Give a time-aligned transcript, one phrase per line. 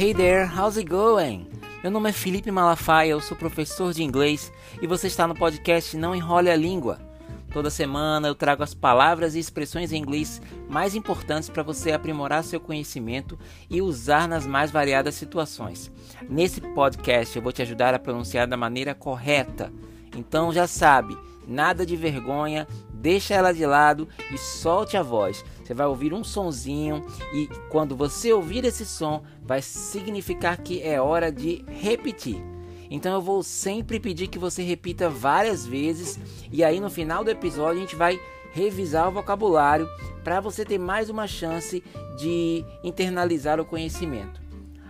[0.00, 1.50] Hey there, how's it going?
[1.82, 5.96] Meu nome é Felipe Malafaia, eu sou professor de inglês e você está no podcast
[5.96, 7.00] Não Enrole a Língua.
[7.52, 10.40] Toda semana eu trago as palavras e expressões em inglês
[10.70, 13.36] mais importantes para você aprimorar seu conhecimento
[13.68, 15.90] e usar nas mais variadas situações.
[16.30, 19.72] Nesse podcast eu vou te ajudar a pronunciar da maneira correta.
[20.16, 22.68] Então já sabe, nada de vergonha,
[22.98, 25.44] deixa ela de lado e solte a voz.
[25.62, 31.00] Você vai ouvir um sonzinho e quando você ouvir esse som, vai significar que é
[31.00, 32.42] hora de repetir.
[32.90, 36.18] Então eu vou sempre pedir que você repita várias vezes
[36.50, 38.18] e aí no final do episódio a gente vai
[38.52, 39.88] revisar o vocabulário
[40.24, 41.84] para você ter mais uma chance
[42.16, 44.47] de internalizar o conhecimento.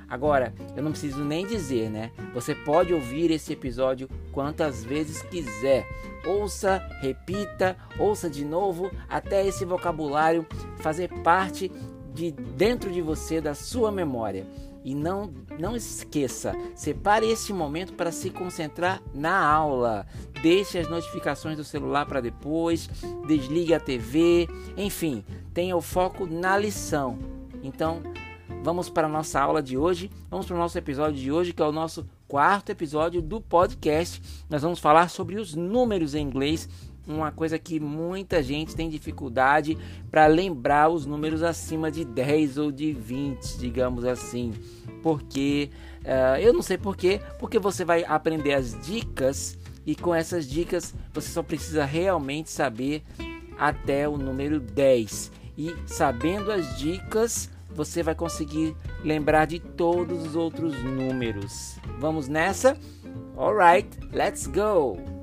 [0.09, 2.11] Agora, eu não preciso nem dizer, né?
[2.33, 5.87] Você pode ouvir esse episódio quantas vezes quiser.
[6.25, 10.47] Ouça, repita, ouça de novo até esse vocabulário
[10.79, 11.71] fazer parte
[12.15, 14.47] de dentro de você, da sua memória.
[14.83, 20.07] E não, não esqueça, separe este momento para se concentrar na aula.
[20.41, 22.89] Deixe as notificações do celular para depois,
[23.27, 27.19] desligue a TV, enfim, tenha o foco na lição.
[27.63, 28.03] Então,
[28.63, 31.63] vamos para a nossa aula de hoje, vamos para o nosso episódio de hoje, que
[31.63, 34.21] é o nosso quarto episódio do podcast.
[34.49, 36.69] Nós vamos falar sobre os números em inglês,
[37.07, 39.79] uma coisa que muita gente tem dificuldade
[40.11, 44.53] para lembrar os números acima de 10 ou de 20, digamos assim.
[45.03, 49.57] Porque uh, eu não sei porquê, porque você vai aprender as dicas
[49.87, 53.03] e com essas dicas você só precisa realmente saber
[53.59, 55.33] até o número 10.
[55.57, 61.79] E sabendo as dicas, você vai conseguir lembrar de todos os outros números.
[62.01, 62.77] Vamos nessa?
[63.37, 65.18] Alright, let's go!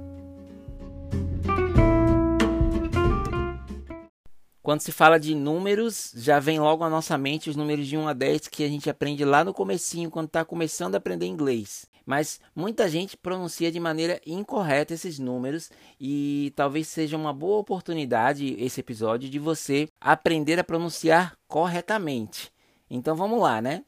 [4.65, 8.07] Quando se fala de números, já vem logo à nossa mente os números de 1
[8.07, 11.87] a 10 que a gente aprende lá no comecinho, quando está começando a aprender inglês.
[12.03, 15.69] Mas muita gente pronuncia de maneira incorreta esses números
[16.01, 22.51] e talvez seja uma boa oportunidade esse episódio de você aprender a pronunciar corretamente.
[22.89, 23.85] Então vamos lá, né?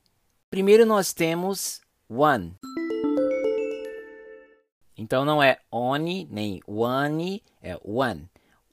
[0.47, 2.53] Primeiro nós temos one.
[4.95, 8.29] Então não é one nem one, é one.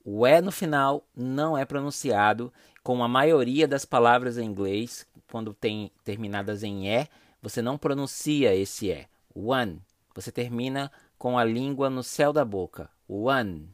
[0.07, 5.51] O E no final não é pronunciado, como a maioria das palavras em inglês, quando
[5.51, 7.07] tem terminadas em E,
[7.41, 9.07] você não pronuncia esse E.
[9.33, 9.81] One.
[10.13, 12.87] Você termina com a língua no céu da boca.
[13.07, 13.67] One.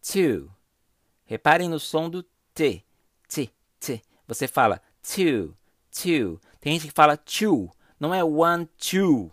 [0.00, 0.48] Two.
[1.24, 2.22] Reparem no som do
[2.54, 2.84] T.
[3.28, 3.50] T.
[3.80, 4.02] T.
[4.28, 5.52] Você fala two.
[5.90, 6.40] Two.
[6.60, 7.68] Tem gente que fala two.
[7.98, 9.32] Não é one, two.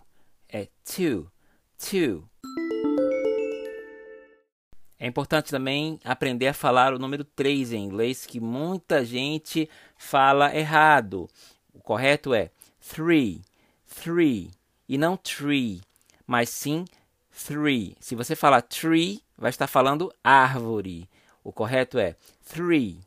[0.50, 1.31] É two.
[1.78, 2.28] Two.
[5.03, 10.56] É importante também aprender a falar o número 3 em inglês, que muita gente fala
[10.56, 11.30] errado.
[11.74, 12.50] O correto é
[12.80, 13.42] three,
[14.02, 14.50] three,
[14.88, 15.81] e não tree,
[16.25, 16.86] mas sim
[17.46, 17.97] three.
[18.00, 21.09] Se você falar tree, vai estar falando árvore.
[21.44, 22.16] O correto é
[22.47, 23.02] three.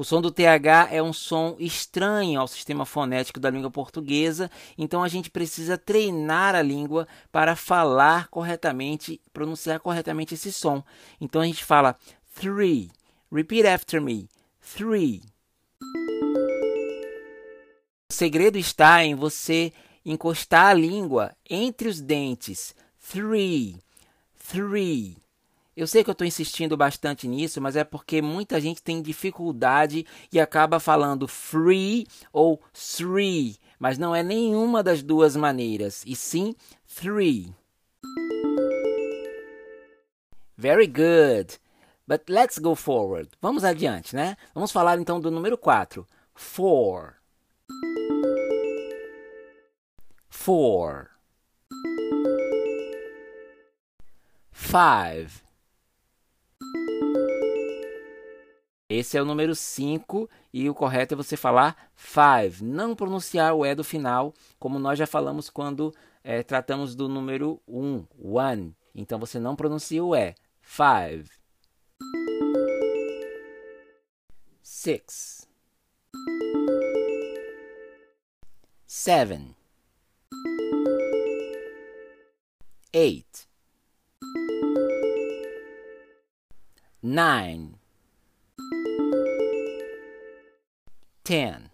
[0.00, 5.02] O som do TH é um som estranho ao sistema fonético da língua portuguesa, então
[5.02, 10.82] a gente precisa treinar a língua para falar corretamente, pronunciar corretamente esse som.
[11.20, 11.98] Então a gente fala
[12.34, 12.90] three.
[13.30, 14.26] Repeat after me.
[14.74, 15.20] Three.
[18.10, 19.70] O segredo está em você
[20.02, 22.74] encostar a língua entre os dentes.
[23.12, 23.76] Three,
[24.48, 25.18] three.
[25.76, 30.04] Eu sei que eu estou insistindo bastante nisso, mas é porque muita gente tem dificuldade
[30.32, 36.54] e acaba falando free ou three, mas não é nenhuma das duas maneiras, e sim
[36.96, 37.54] three.
[40.56, 41.58] Very good.
[42.06, 43.30] But let's go forward.
[43.40, 44.36] Vamos adiante, né?
[44.52, 46.06] Vamos falar então do número 4.
[46.34, 47.14] Four.
[50.28, 51.08] Four.
[54.50, 55.49] Five.
[58.90, 63.64] Esse é o número 5 e o correto é você falar five, não pronunciar o
[63.64, 65.94] E do final, como nós já falamos quando
[66.24, 68.76] é, tratamos do número 1, um, one.
[68.92, 70.34] Então você não pronuncia o E.
[70.60, 71.30] Five.
[74.60, 75.48] Six.
[78.88, 79.54] Seven.
[82.92, 83.48] Eight.
[87.00, 87.79] Nine.
[91.22, 91.70] Ten.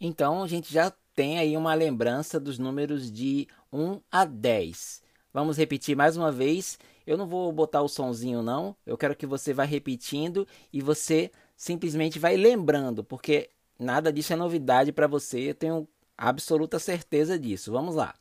[0.00, 5.02] Então a gente já tem aí uma lembrança dos números de 1 a 10.
[5.32, 9.26] Vamos repetir mais uma vez Eu não vou botar o sonzinho não, eu quero que
[9.26, 15.50] você vá repetindo e você simplesmente vai lembrando, porque nada disso é novidade para você,
[15.50, 17.72] eu tenho absoluta certeza disso.
[17.72, 18.14] Vamos lá.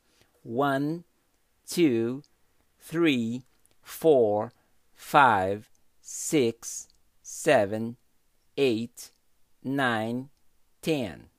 [0.44, 1.04] One,
[1.66, 2.22] two,
[2.90, 3.44] three,
[3.84, 4.52] four,
[4.96, 5.66] five,
[6.02, 6.88] six,
[7.31, 7.95] seven,
[8.57, 9.13] eight,
[9.63, 10.30] nine,
[10.81, 11.30] ten.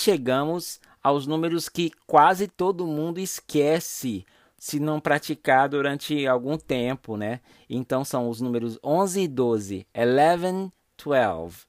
[0.00, 4.24] Chegamos aos números que quase todo mundo esquece
[4.56, 7.40] se não praticar durante algum tempo, né?
[7.68, 10.72] Então são os números 11 e 12, 11,
[11.04, 11.66] 12.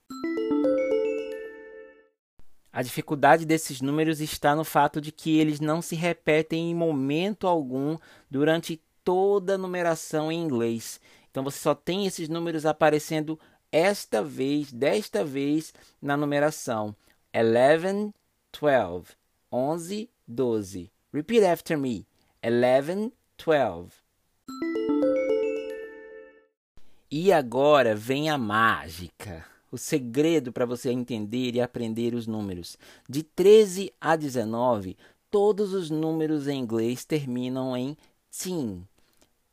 [2.75, 7.47] A dificuldade desses números está no fato de que eles não se repetem em momento
[7.47, 7.97] algum
[8.29, 10.99] durante toda a numeração em inglês.
[11.31, 13.39] Então você só tem esses números aparecendo
[13.71, 16.93] esta vez, desta vez na numeração.
[17.33, 18.13] 11,
[18.51, 19.15] 12.
[19.49, 20.91] 11, 12.
[21.13, 22.05] Repeat after me.
[22.43, 23.89] 11, 12.
[27.09, 32.77] E agora vem a mágica o segredo para você entender e aprender os números.
[33.09, 34.95] De 13 a 19,
[35.29, 37.97] todos os números em inglês terminam em
[38.31, 38.87] teen.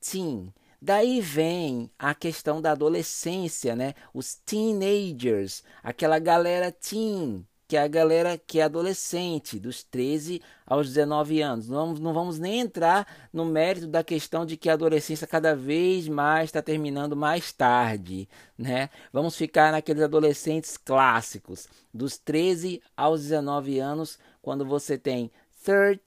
[0.00, 0.54] Teen.
[0.80, 3.94] Daí vem a questão da adolescência, né?
[4.14, 10.88] Os teenagers, aquela galera teen, que é a galera que é adolescente, dos 13 aos
[10.88, 11.68] 19 anos.
[11.70, 15.56] Não vamos, não vamos nem entrar no mérito da questão de que a adolescência cada
[15.56, 18.28] vez mais está terminando mais tarde,
[18.58, 18.90] né?
[19.10, 25.30] Vamos ficar naqueles adolescentes clássicos, dos 13 aos 19 anos, quando você tem
[25.64, 25.98] 13,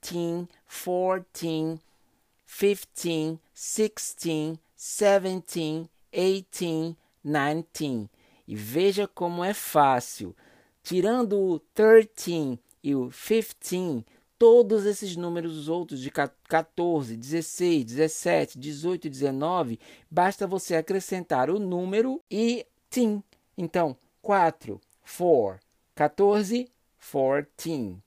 [0.68, 1.80] 14, 15,
[3.56, 8.10] 16, 17, 18, 19.
[8.48, 10.36] E veja como é fácil
[10.86, 14.06] tirando o 13 e o 15,
[14.38, 19.80] todos esses números outros de 14, 16, 17, 18 e 19,
[20.10, 23.24] basta você acrescentar o número e tim.
[23.58, 24.80] Então, 4,
[25.18, 25.60] 4,
[25.96, 27.98] 14, 14.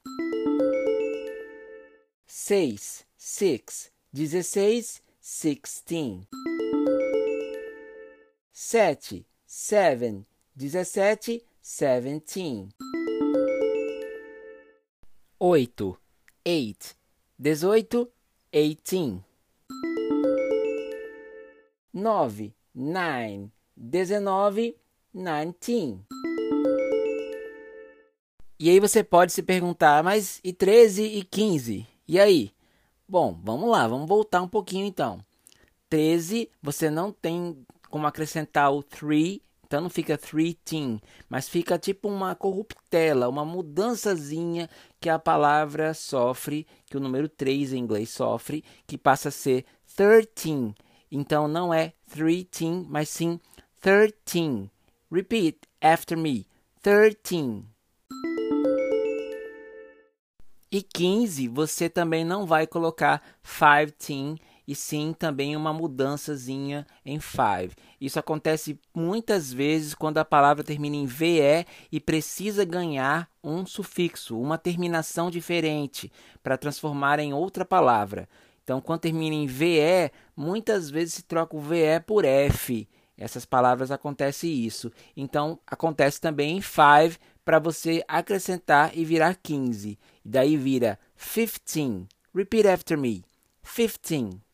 [2.27, 6.29] 6, 6, 16, 16.
[8.53, 12.71] 7, 7, 17, seventeen.
[15.39, 15.99] Oito,
[16.43, 16.97] eight,
[17.39, 18.11] dezoito,
[18.51, 19.23] eighteen.
[21.93, 24.79] Nove, nine, dezenove,
[25.13, 26.03] nineteen.
[28.59, 31.87] E aí você pode se perguntar, mas e 13 e 15?
[32.09, 32.51] E aí?
[33.07, 35.23] Bom, vamos lá, vamos voltar um pouquinho então.
[35.91, 39.39] 13, você não tem como acrescentar o 3
[39.69, 40.99] então não fica three teen,
[41.29, 44.67] mas fica tipo uma corruptela, uma mudançazinha
[44.99, 49.67] que a palavra sofre, que o número 3 em inglês sofre, que passa a ser
[49.95, 50.75] thirteen.
[51.13, 53.39] Então não é three teen, mas sim
[53.83, 54.71] thirteen.
[55.13, 56.47] Repeat after me.
[56.83, 57.67] Thirteen.
[60.73, 64.39] E 15, você também não vai colocar five teen
[64.69, 67.75] e sim também uma mudançazinha em five.
[67.99, 74.39] Isso acontece muitas vezes quando a palavra termina em VE e precisa ganhar um sufixo,
[74.39, 78.29] uma terminação diferente para transformar em outra palavra.
[78.63, 82.87] Então, quando termina em VE, muitas vezes se troca o VE por F.
[83.17, 84.93] Essas palavras acontece isso.
[85.17, 89.99] Então, acontece também em five para você acrescentar e virar 15.
[90.23, 92.07] E daí vira 15.
[92.35, 93.25] Repeat after me.
[93.65, 94.48] 15.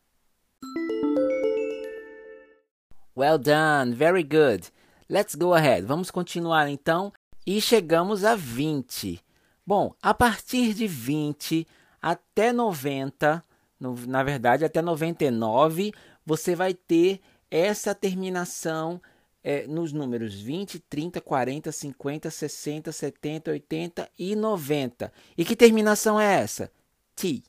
[3.17, 4.73] Well done, very good.
[5.09, 5.87] Let's go ahead.
[5.87, 7.13] Vamos continuar então
[7.47, 9.21] e chegamos a 20.
[9.65, 11.65] Bom, a partir de 20
[12.03, 13.45] até 90,
[13.79, 15.93] no, na verdade até 99,
[16.27, 19.01] você vai ter essa terminação
[19.45, 25.13] é, nos números 20, 30, 40, 50, 60, 70, 80 e 90.
[25.39, 26.69] E que terminação é essa?
[27.15, 27.45] T.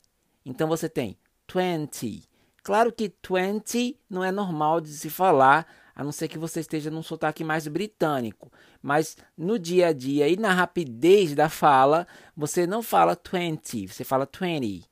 [0.46, 1.18] Então você tem
[1.52, 2.22] 20,
[2.66, 6.90] Claro que 20 não é normal de se falar, a não ser que você esteja
[6.90, 8.52] num sotaque mais britânico.
[8.82, 14.04] Mas no dia a dia e na rapidez da fala, você não fala 20, você
[14.04, 14.84] fala 20,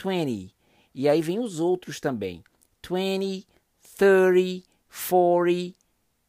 [0.00, 0.54] 20.
[0.94, 2.44] E aí vem os outros também.
[2.88, 3.44] 20,
[3.96, 5.74] 30, 40,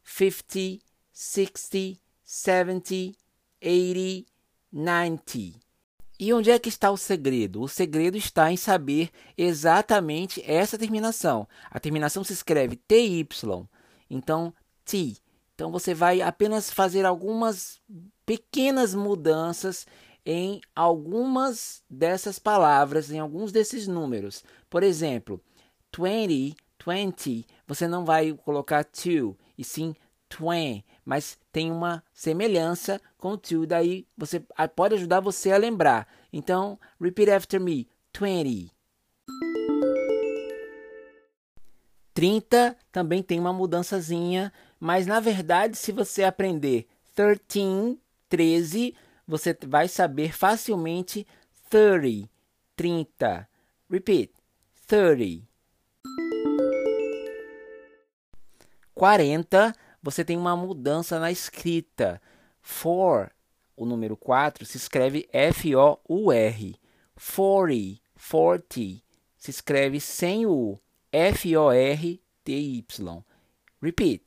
[0.02, 3.16] 50, 60, 70,
[3.62, 4.26] 80,
[4.72, 5.67] 90.
[6.18, 7.62] E onde é que está o segredo?
[7.62, 11.46] O segredo está em saber exatamente essa terminação.
[11.70, 13.26] A terminação se escreve TY,
[14.10, 14.52] então
[14.84, 15.16] T.
[15.54, 17.80] Então você vai apenas fazer algumas
[18.26, 19.86] pequenas mudanças
[20.26, 24.44] em algumas dessas palavras, em alguns desses números.
[24.68, 25.40] Por exemplo,
[25.96, 29.94] 20, 20, você não vai colocar to, e sim
[30.28, 34.44] twen, mas tem uma semelhança com to, daí você
[34.76, 36.06] pode ajudar você a lembrar.
[36.30, 38.70] Então, repeat after me, 20.
[42.12, 47.98] 30 também tem uma mudançazinha, mas na verdade, se você aprender 13,
[48.28, 48.94] 13,
[49.26, 51.26] você vai saber facilmente
[51.70, 52.28] 30,
[52.76, 53.48] 30.
[53.90, 54.30] Repeat,
[54.86, 55.48] 30.
[58.94, 62.20] 40, você tem uma mudança na escrita.
[62.60, 63.30] For,
[63.76, 66.76] o número 4, se escreve F-O-U-R.
[67.36, 68.00] 40,
[68.30, 69.02] 40,
[69.36, 70.78] se escreve sem o.
[71.10, 72.20] F-O-R-T-Y.
[73.80, 74.22] Repeat.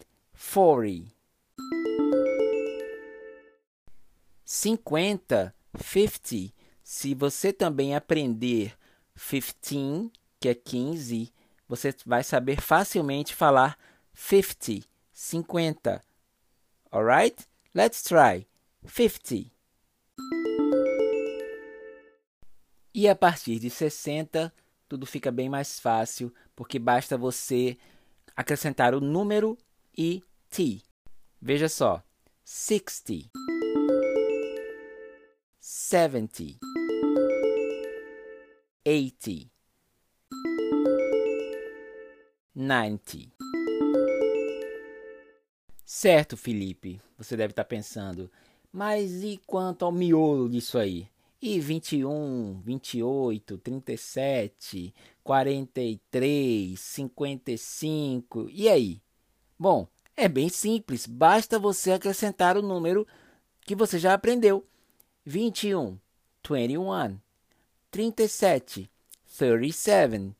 [0.53, 1.11] 40.
[4.45, 6.53] 50, 50.
[6.83, 8.77] Se você também aprender
[9.15, 11.31] 15, que é 15,
[11.67, 13.77] você vai saber facilmente falar
[14.13, 14.85] 50,
[15.21, 16.03] 50.
[16.91, 17.47] Alright?
[17.75, 18.47] Let's try.
[18.83, 19.51] 50.
[22.93, 24.51] E a partir de 60,
[24.89, 27.77] tudo fica bem mais fácil, porque basta você
[28.35, 29.55] acrescentar o número
[29.95, 30.81] e t.
[31.39, 32.03] Veja só:
[32.43, 33.29] 60,
[35.59, 36.57] 70,
[38.83, 39.51] 80,
[42.55, 43.60] 90.
[45.93, 48.31] Certo, Felipe, você deve estar pensando,
[48.71, 51.05] mas e quanto ao miolo disso aí?
[51.41, 59.01] E 21, 28, 37, 43, 55, e aí?
[59.59, 63.05] Bom, é bem simples, basta você acrescentar o número
[63.59, 64.65] que você já aprendeu.
[65.25, 65.99] 21,
[66.49, 67.19] 21,
[67.91, 68.89] 37,
[69.27, 70.35] 37,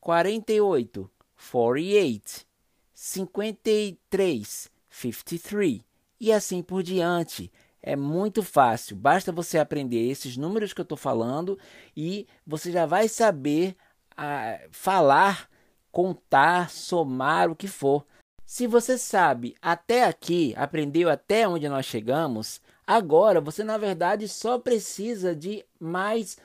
[0.00, 2.46] 48, 48,
[2.94, 5.80] 53, 53
[6.20, 7.50] e assim por diante.
[7.82, 11.58] É muito fácil, basta você aprender esses números que eu estou falando
[11.96, 13.74] e você já vai saber
[14.16, 15.48] ah, falar,
[15.90, 18.06] contar, somar, o que for.
[18.46, 24.58] Se você sabe até aqui, aprendeu até onde nós chegamos, agora você na verdade só
[24.58, 26.36] precisa de mais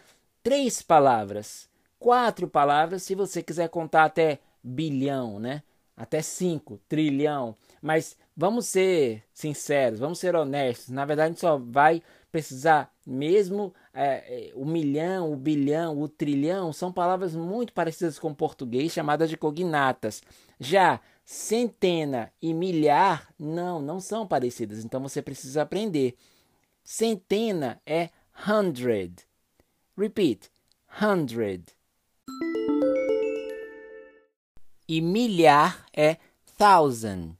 [0.42, 5.62] três palavras, quatro palavras, se você quiser contar até bilhão, né?
[5.96, 7.56] Até cinco, trilhão.
[7.88, 10.90] Mas vamos ser sinceros, vamos ser honestos.
[10.90, 16.10] Na verdade, a gente só vai precisar mesmo é, é, o milhão, o bilhão, o
[16.10, 20.22] trilhão são palavras muito parecidas com o português, chamadas de cognatas.
[20.60, 24.84] Já centena e milhar, não, não são parecidas.
[24.84, 26.18] Então você precisa aprender.
[26.84, 28.10] Centena é
[28.50, 29.26] hundred.
[29.98, 30.52] Repeat,
[31.02, 31.64] hundred.
[34.86, 36.18] E milhar é
[36.58, 37.38] thousand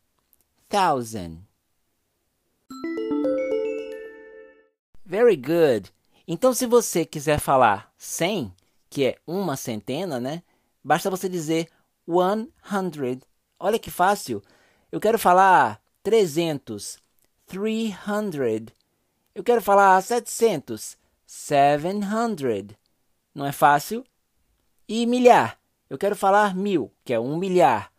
[0.70, 1.40] thousand.
[5.06, 5.92] Very good.
[6.28, 8.54] Então, se você quiser falar 100,
[8.90, 10.44] que é uma centena, né?
[10.84, 11.70] Basta você dizer
[12.06, 13.22] 100.
[13.60, 14.44] Olha que fácil.
[14.92, 16.98] Eu quero falar 300,
[17.46, 18.74] 300.
[19.34, 22.76] Eu quero falar 700, 700.
[23.34, 24.04] Não é fácil?
[24.88, 25.60] E milhar.
[25.90, 27.92] Eu quero falar mil, que é um milhar.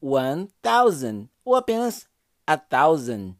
[0.00, 1.28] One thousand.
[1.44, 2.08] Ou apenas
[2.46, 3.34] a thousand.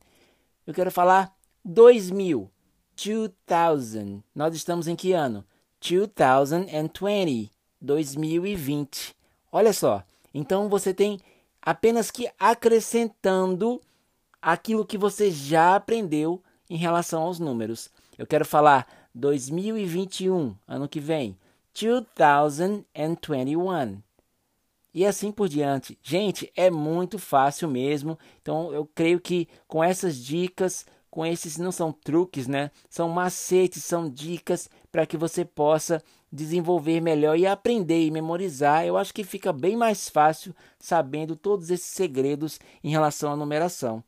[0.66, 1.34] Eu quero falar
[1.64, 2.50] dois mil.
[2.96, 4.22] Two thousand.
[4.34, 5.44] Nós estamos em que ano?
[5.80, 7.50] 2020.
[7.80, 9.14] 2020.
[9.52, 10.02] Olha só.
[10.34, 11.20] Então você tem
[11.62, 13.80] apenas que acrescentando
[14.40, 17.88] aquilo que você já aprendeu em relação aos números.
[18.18, 21.38] Eu quero falar 2021, ano que vem.
[21.72, 24.02] 2021
[24.96, 25.98] e assim por diante.
[26.02, 28.18] Gente, é muito fácil mesmo.
[28.40, 32.70] Então eu creio que com essas dicas, com esses não são truques, né?
[32.88, 38.86] São macetes, são dicas para que você possa desenvolver melhor e aprender e memorizar.
[38.86, 44.02] Eu acho que fica bem mais fácil sabendo todos esses segredos em relação à numeração.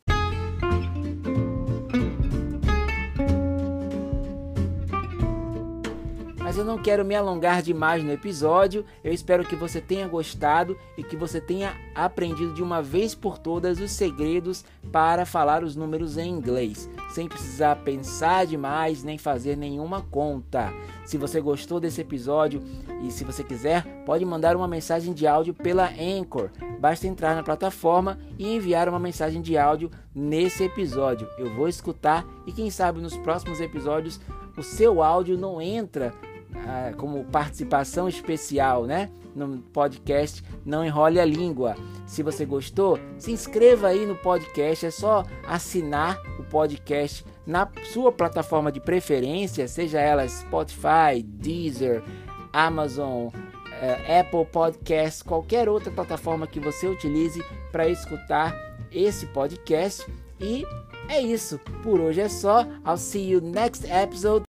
[6.58, 8.84] Eu não quero me alongar demais no episódio.
[9.02, 13.38] Eu espero que você tenha gostado e que você tenha aprendido de uma vez por
[13.38, 19.56] todas os segredos para falar os números em inglês, sem precisar pensar demais nem fazer
[19.56, 20.72] nenhuma conta.
[21.04, 22.62] Se você gostou desse episódio
[23.02, 26.50] e se você quiser, pode mandar uma mensagem de áudio pela Anchor.
[26.78, 31.26] Basta entrar na plataforma e enviar uma mensagem de áudio nesse episódio.
[31.38, 34.20] Eu vou escutar e quem sabe nos próximos episódios
[34.58, 36.12] o seu áudio não entra
[36.66, 39.10] ah, como participação especial, né?
[39.34, 41.76] No podcast Não Enrole a Língua.
[42.06, 44.86] Se você gostou, se inscreva aí no podcast.
[44.86, 52.02] É só assinar o podcast na sua plataforma de preferência, seja ela Spotify, Deezer,
[52.52, 58.54] Amazon, uh, Apple Podcast, qualquer outra plataforma que você utilize para escutar
[58.92, 60.04] esse podcast.
[60.40, 60.64] E
[61.08, 61.58] é isso.
[61.82, 62.62] Por hoje é só.
[62.86, 64.48] I'll see you next episode.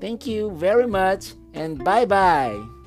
[0.00, 2.77] Thank you very much and bye bye.